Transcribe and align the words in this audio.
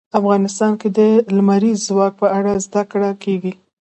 افغانستان 0.19 0.71
کې 0.81 0.89
د 0.97 0.99
لمریز 1.35 1.77
ځواک 1.87 2.13
په 2.21 2.27
اړه 2.37 2.51
زده 2.65 2.81
کړه 2.91 3.09
کېږي. 3.23 3.51